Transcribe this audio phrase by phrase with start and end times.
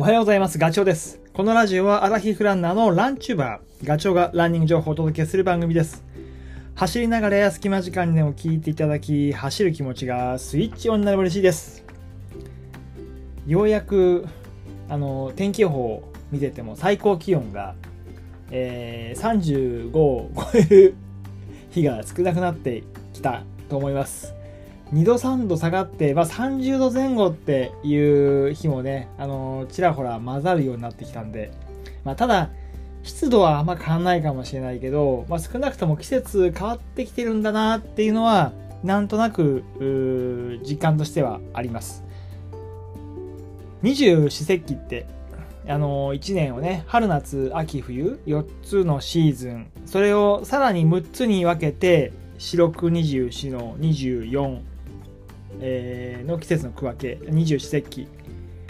[0.00, 0.56] おはようございます。
[0.56, 1.20] ガチョウです。
[1.34, 6.02] このラジオはアラヒフランナーのランチューバー、ガチョウがランニング情報をお届けする番組です。
[6.74, 11.84] 走りながらや隙間時間にでも聞いていただき、走る気持ちがスイッチオンになれば嬉しいです。
[13.46, 14.24] ようやく、
[14.88, 17.74] あの、天気予報を見てても最高気温が、
[18.50, 20.94] えー35を超える
[21.68, 24.39] 日が少なくなってきたと思います。
[24.92, 31.52] 2度3度下がって、まあ、30度前後っていう日もね、あのちらほら混ざるようになってきたんで、
[32.04, 32.50] まあ、ただ、
[33.02, 38.52] 湿度はあんま変わんないかもしれないけど、まあ、少なくとも季節変わってきてるんだなっていうのは、
[38.82, 39.62] なんとなく、
[40.68, 42.04] 実感としてはあります。
[43.82, 45.06] 二十四節気って、
[45.68, 54.60] あの1年をね、春夏秋冬、4つのシーズン、それをさらに6つに分けて、四六二十四の24、
[55.60, 58.08] えーの季節の区分け二十四節気。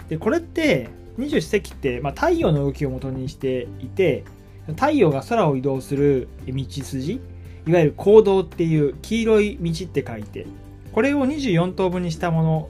[0.09, 4.23] でこれって二十四節気って、まあ、太陽の動きを元にしていて
[4.67, 7.21] 太陽が空を移動する道筋
[7.67, 10.47] いわゆる行動っていう黄色い道って書いて
[10.91, 12.69] これを24等分にしたもの。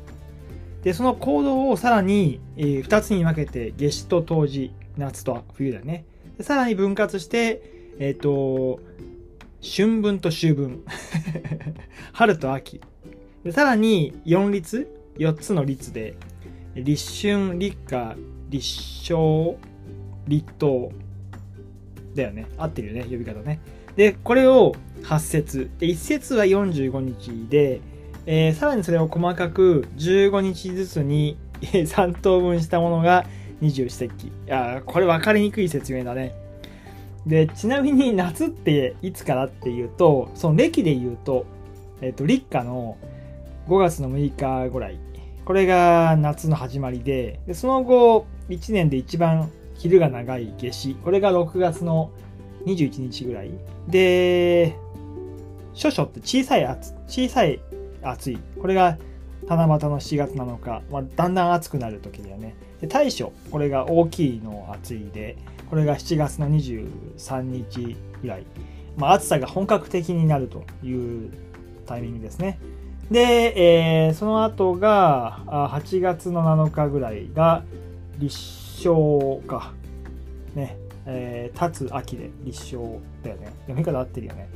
[0.83, 6.05] でその行動をさらに、2つに分けて夏至と冬至夏と冬だね。
[6.37, 7.61] でさらに分割して
[7.99, 8.79] えっ、と
[9.61, 10.83] 春分と秋分。
[12.13, 12.81] 春と秋。
[13.43, 16.15] でさらに4律4つの律で
[16.75, 18.15] 立春立夏
[18.49, 18.67] 立
[19.03, 19.57] 秋
[20.27, 20.91] 立冬
[22.15, 22.45] だよね。
[22.57, 23.59] 合ってるよね呼び方ね。
[23.95, 25.71] でこれを8節。
[25.79, 27.81] で1節は45日で、
[28.25, 33.25] えーさらにそれを細かく15日ずつに3等分したものが
[33.59, 34.27] 二十四節気。
[34.27, 36.35] いやこれ分かりにくい説明だね。
[37.25, 41.45] でちなみに夏っていつからっていうとその暦で言うと,、
[42.01, 42.97] えーと立夏の
[43.67, 44.99] 5月の6日ぐらい。
[45.45, 50.95] これが夏の始まりででその後1年で一番昼が長い夏至。
[50.95, 52.11] これが6月の
[52.65, 53.51] 21日ぐらい。
[53.87, 54.75] で
[55.73, 57.59] 処暑って小さい暑小さい
[58.03, 58.39] 暑い。
[58.59, 58.97] これが
[59.47, 62.55] 七夕の7月7日、まあ、だんだん暑くなる時だよね。
[62.79, 65.37] で大暑これが大きいの暑いで
[65.69, 68.45] これが7月の23日ぐらい、
[68.97, 71.31] まあ、暑さが本格的になるという
[71.85, 72.59] タイミングですね。
[73.09, 77.63] で、えーその後が8月の7日ぐらいが
[78.19, 78.37] 立
[78.89, 79.73] 秋か。
[80.55, 80.77] ね。
[81.05, 83.53] えー、立つ秋で立秋だよね。
[83.61, 84.49] 読み方合ってるよね。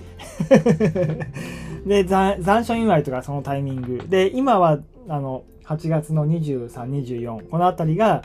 [1.85, 4.05] で残、暑祝いとかそのタイミング。
[4.07, 8.23] で、今は、あの、8月の23、24、このあたりが、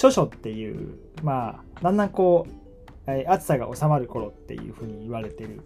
[0.00, 2.52] 処暑っていう、まあ、だんだんこう、
[3.06, 5.60] え暑さが収まる頃っていうふうに言われてる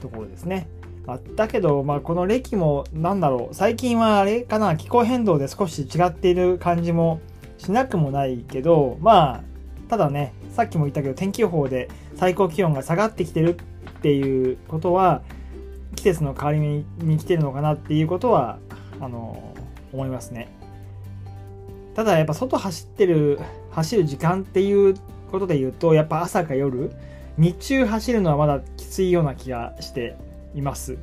[0.00, 0.68] ところですね。
[1.08, 3.54] まあだけど、まあ、この歴もなんだろう。
[3.54, 7.22] 最近はあれかな気候変動で少し違っている感じも
[7.56, 9.42] しなくもないけどまあ
[9.88, 15.22] ただねさっきも言ったけど天気予報で最高気温が下がってきてるっていうことは
[15.96, 18.58] 季節の変わり目に来てるのかなっていうことは
[19.00, 19.54] あの
[19.94, 20.48] 思いますね。
[21.94, 23.40] ただやっぱ外走ってる
[23.70, 24.94] 走る時間っていう
[25.32, 26.92] ことで言うとやっぱ朝か夜
[27.38, 30.27] 日中走るのはまだきついような気がして。
[30.54, 30.96] います。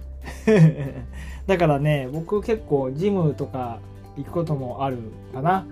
[1.48, 3.80] だからね僕結構ジムとか
[4.18, 4.98] 行くこともある
[5.34, 5.68] かな、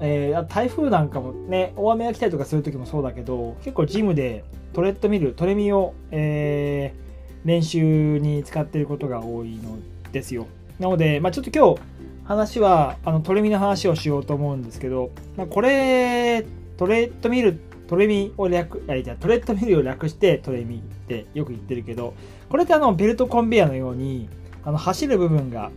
[0.00, 7.10] えー台風なんかもね大雨が来たりとかする時もそうだけど結構ジムでトレッドミルトレミを、えー
[7.44, 9.78] 練習に使っていることが多いの
[10.12, 10.46] ですよ。
[10.78, 11.80] なので、まあ、ちょっと今日
[12.24, 16.46] 話はあのトレミの話をしようと思うんですけど、まあ、これ
[16.76, 22.14] トレッドミルトレミを略あいやトレッドミルを略してトレミってよく言ってるけど
[22.48, 24.28] これってあのベルトコンベヤのように
[24.62, 25.72] あの走る部分が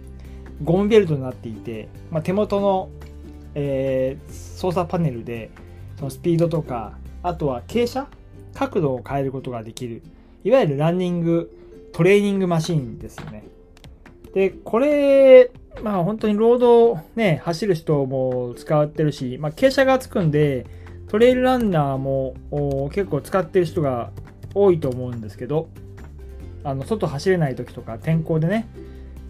[0.63, 2.89] ゴムベルトになっていて、まあ、手元の、
[3.55, 5.49] えー操作パネルで
[5.97, 8.09] そのスピードとかあとは傾斜
[8.53, 10.03] 角度を変えることができる
[10.43, 11.51] いわゆるランニング
[11.93, 13.43] トレーニングマシンですよね。
[14.33, 15.51] でこれ
[15.81, 20.67] まあ本当にロードね走る人も使ってるし、まあ、傾斜がつくんで
[21.13, 22.33] トレイルランナーも
[22.91, 24.09] 結構使ってる人が
[24.55, 25.69] 多いと思うんですけど
[26.63, 28.67] あの外走れない時とか天候でね、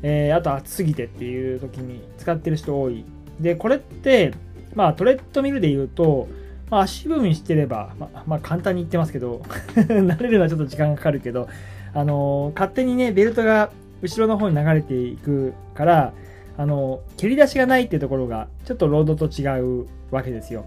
[0.01, 3.03] えーあと暑すぎてっていう時に使ってる人多い。
[3.41, 4.33] でこれって
[4.75, 6.30] まあトレッドミルで言うと、
[6.69, 9.41] まあ、足踏みしてれば、ま、まあ簡単に言ってますけど
[9.75, 11.50] 慣れるのはちょっと時間がかかるけど
[11.94, 13.71] あのー勝手にねベルトが
[14.01, 16.13] 後ろの方に流れていくから
[16.57, 20.65] あの蹴り出しがないっていうところがちょっとロードと違うわけですよ。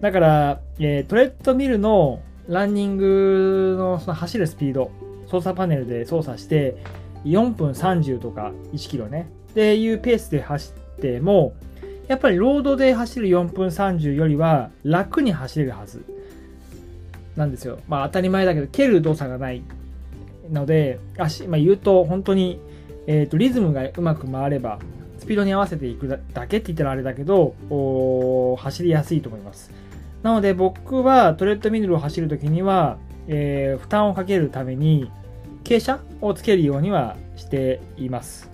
[0.00, 4.90] だから、えートレッドミルのランニングのその走るスピード
[5.28, 6.82] 操作パネルで操作して
[7.24, 11.54] 4分30とか1キロねっていうペースで走っても
[12.08, 16.04] やっぱりロードで走る4分30よりは楽に走れるはず
[17.36, 17.78] なんですよ。
[17.88, 19.62] まあ当たり前だけど、蹴る動作がない
[20.50, 22.60] ので、足、まあ、言うと本当に、
[23.06, 24.78] えーと、リズムがうまく回れば、
[25.18, 27.54] スピードに合わせていくだけって言ったらあれだけど、
[28.58, 29.70] 走りやすいと思います。
[30.22, 35.10] なので僕はトレッドミルを走るときには、えー、負担をかけるために
[35.64, 38.50] 傾斜をつけるようにはしています。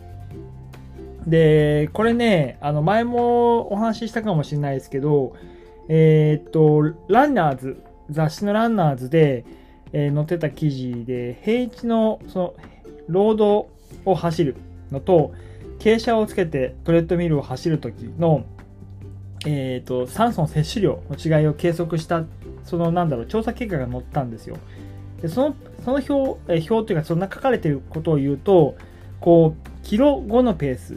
[1.26, 5.34] で、これね、あの前もお話ししたかもしれないですけど、
[5.88, 9.44] えー、っと、ランナーズ、雑誌のランナーズで、
[9.92, 12.54] えー、載ってた記事で、平地のその
[13.08, 13.68] ロード
[14.04, 14.56] を走る
[14.92, 15.32] のと、
[15.80, 18.44] 傾斜をつけてトレッドミルを走るときの
[19.44, 22.24] えーと、酸素の摂取量の違いを計測した
[22.64, 24.56] そのなんだろう調査結果が載ったんですよ。
[25.20, 28.76] でそのその表え表というかそんな書かれていることを言うと
[29.20, 30.96] こうキロ5のペース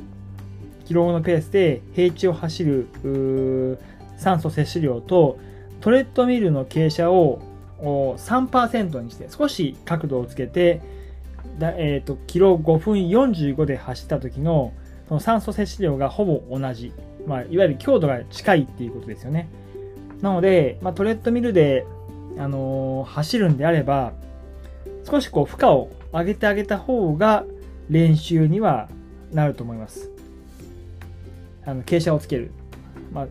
[0.85, 3.77] キロ5のペースで平地を走る
[4.17, 5.39] 酸素摂取量と
[5.81, 7.41] トレッドミルの傾斜を
[8.17, 10.81] 3%にして少し角度をつけて
[11.59, 14.73] だ、えーと、とキロ5分45で走った時の
[15.07, 16.91] その酸素摂取量がほぼ同じ
[17.29, 19.47] まあ、いわゆる強度が近いっていうことですよね。
[20.21, 21.85] なので、まあ、トレッドミルで、
[22.39, 24.13] あのー、走るんであれば、
[25.07, 27.45] 少しこう負荷を上げてあげた方が
[27.87, 28.89] 練習には
[29.31, 30.09] なると思います。
[31.65, 32.51] あの傾斜をつける。
[33.13, 33.27] まあ、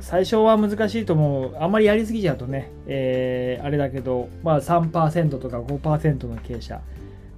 [0.00, 1.56] 最初は難しいと思う。
[1.60, 6.82] あんまりやりすぎちゃうとね、えー、あれだけど、まあ3%とか5%の傾斜。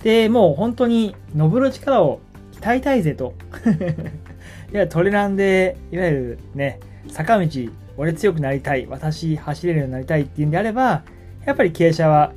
[0.05, 2.21] で、もう本当に登る力を
[2.61, 3.35] 鍛えたいぜと
[4.77, 7.49] いや、トレランで、いわゆるね、坂道、
[7.97, 11.03] 俺強くなりたい、私走れるようになりたいっていうんであれば、
[11.47, 12.35] やっぱり傾斜は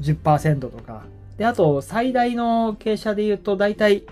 [0.00, 1.04] 10%とか。
[1.36, 4.04] で、あと、最大の傾斜で言うと、大体、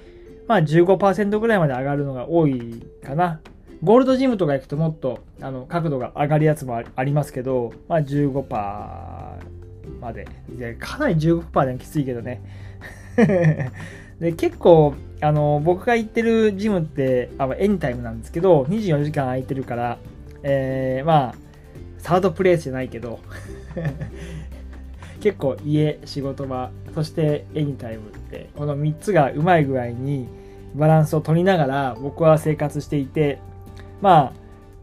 [0.46, 3.40] まあ15%ぐらいまで上がるのが多いかな。
[3.82, 8.44] ゴールドジムとか行くともっと、あの、角度が上がるやつもありますけど、まあ15%
[10.02, 10.28] まで。
[10.50, 12.42] で、かなり15%でもきついけどね。
[14.20, 19.98] で、結構、あの、僕が行ってるジムって、あエニタイムなんですけど、24時間空いてるから、
[20.42, 21.34] えー、まあ、
[21.98, 23.18] サードプレイスじゃないけど、
[25.20, 30.28] 結構家、仕事場、そしてエニタイムって、この3つがうまい具合に
[30.74, 33.38] バランスを取りながら僕は生活していて、
[34.00, 34.32] まあ、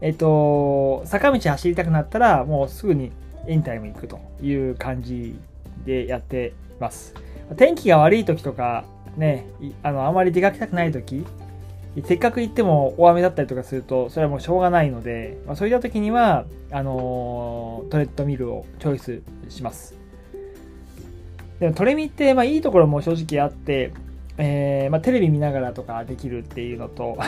[0.00, 3.10] えっと、坂道走りたくなったら、もうすぐに
[3.46, 5.38] エニタイム行くという感じ
[5.84, 7.14] でやってます。
[7.56, 8.84] 天気が悪い時とか
[9.16, 9.46] ね、
[9.82, 11.24] あの、あまり出かけたくない時、
[12.04, 19.96] せっかく行っても大雨だったりとかすると、それはもうしょうがないので、まあ、そういった時には、あのー、トレッドミルをチョイスします。
[21.60, 23.92] でもトレミって、まあいいところも正直あって、
[24.36, 27.18] えー、まあ、テレビ見ながらとかできるっていうのと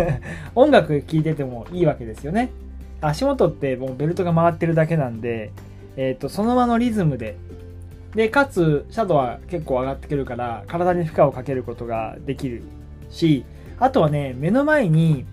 [0.56, 2.50] 音楽聴いててもいいわけですよね。
[3.02, 5.50] 足元ってもうベルトが回ってるだけなんで、
[5.96, 7.36] えっ、ー、と、その場のリズムで
[8.14, 12.62] で、かつ、シャドウは結構上がってくるから、体に負荷をかけることができる
[13.10, 13.44] し、
[13.78, 15.26] あとはね、目の前に、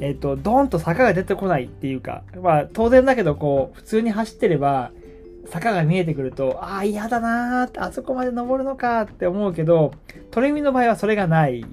[0.00, 4.90] えっ、ー、と、ドーンと坂が出てこないっていうか、まあ、当然だけど、こう、普通に走ってれば、
[5.46, 9.92] 坂が見えてくると、ああ、嫌だなーって、あそこまで登るのかって思うけど、
[10.30, 11.64] トレミの場合はそれがない。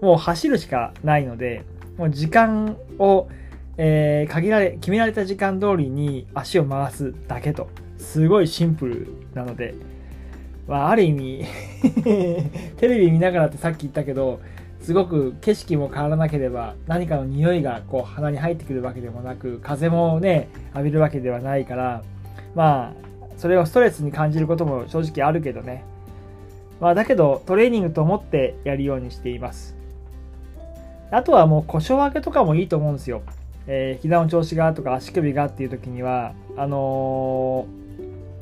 [0.00, 1.64] もう走るしかないので、
[1.96, 3.28] もう時間を、
[3.76, 9.74] えー、限られ、決められた時間通りに足を回すだけとすごいシンプルなので、
[10.66, 11.44] まあ、ある意味
[12.76, 14.40] テレビ見ながらってさっき言ったけど、
[14.80, 22.02] すごく景色も変わらなければ、何かの匂いがこう鼻に入ってくるわけでもなく、風もね、浴びるわけではないから、
[22.54, 25.84] まあ、それをストレスに感じることも正直あるけどね。
[26.80, 29.76] まあ、だけど、トレーニングと思ってやるようにしています。
[31.12, 33.22] あとはもう故障明けとかもいいと思うんですよ。
[33.66, 37.82] えー、膝の調子がとか足首がっていう時には、あのー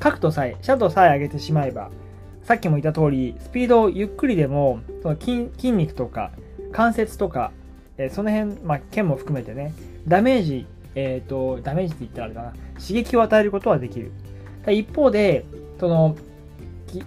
[0.01, 1.91] 角度さえ、シャドウさえ上げてしまえば、
[2.43, 6.31] さっきも言った通り、スピードをゆっくりでも、その筋筋肉とか
[6.73, 7.53] 関節とか、
[7.99, 9.75] えー、その辺、まあ、剣も含めてね、
[10.09, 14.11] ダメージ、え、ー、と、ダメージって言ったらあれだな、刺激を与えることはできる。
[14.69, 15.45] 一方で、
[15.79, 16.17] その、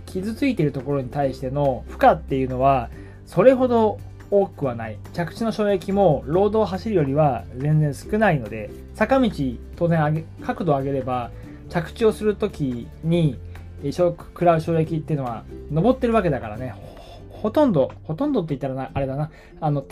[0.05, 2.89] 傷ついてるところに対しての負荷っていうのは、
[3.25, 3.99] それほど
[4.33, 4.97] 多くはない。
[5.13, 9.29] 着地の衝撃も、ロードを走るよりは全然少ないので、坂道、
[9.75, 11.29] 当然上げ、角度を上げれば、
[11.69, 13.37] 着地をするときに、
[13.91, 16.73] 食らう衝撃っていうのは、登ってるわけだからね、
[17.29, 19.29] ほとんど、ほとんどって言ったらな、あれだな、
[19.61, 19.85] あの、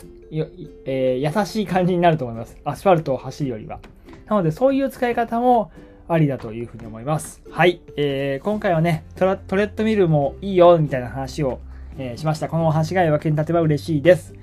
[0.86, 2.58] えー、優しい感じになると思います。
[2.64, 3.80] アスファルトを走るよりは。
[4.28, 5.72] なので、そういう使い方も
[6.08, 7.44] ありだというふうに思います。
[7.52, 7.82] はい。
[7.96, 11.60] えー、今回はね、トレッドミルもいいよ、みたいな話を、
[11.98, 12.48] えー、しました。
[12.48, 14.34] このお話が役に立てば嬉しいです。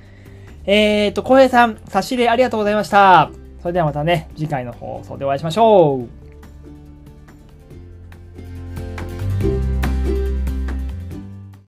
[0.64, 3.30] えーと、浩平さん、差し入れありがとうございました。
[3.60, 6.17] それではまたね、次回の放送でお会いしましょう。